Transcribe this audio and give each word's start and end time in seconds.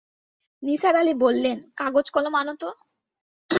নিসার 0.63 0.95
আলি 0.95 1.13
বললেন, 1.23 1.57
কাগজ-কলম 1.75 2.33
আন 2.35 2.49
তো। 2.55 2.69